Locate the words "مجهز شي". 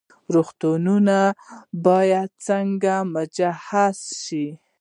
3.15-4.47